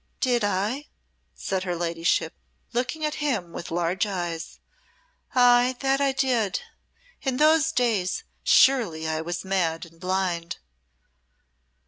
"Did 0.19 0.43
I?" 0.43 0.87
said 1.35 1.61
her 1.61 1.75
ladyship, 1.75 2.33
looking 2.73 3.05
at 3.05 3.21
him 3.21 3.53
with 3.53 3.69
large 3.69 4.07
eyes. 4.07 4.57
"Ay, 5.35 5.75
that 5.81 6.01
I 6.01 6.11
did. 6.11 6.59
In 7.21 7.37
those 7.37 7.71
days 7.71 8.23
surely 8.43 9.07
I 9.07 9.21
was 9.21 9.45
mad 9.45 9.85
and 9.85 9.99
blind." 9.99 10.57